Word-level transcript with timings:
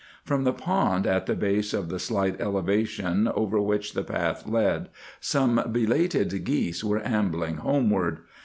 From 0.25 0.45
the 0.45 0.51
pond 0.53 1.05
at 1.05 1.27
the 1.27 1.35
base 1.35 1.75
of 1.75 1.89
the 1.89 1.99
slight 1.99 2.41
elevation 2.41 3.27
over 3.27 3.61
which 3.61 3.93
the 3.93 4.03
path 4.03 4.47
led, 4.47 4.89
some 5.19 5.61
belated 5.71 6.43
geese 6.43 6.83
were 6.83 7.05
ambling 7.07 7.57
homeward. 7.57 8.21